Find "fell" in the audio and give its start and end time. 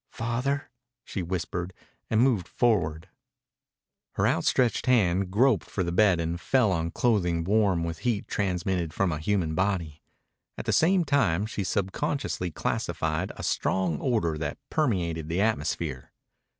6.41-6.71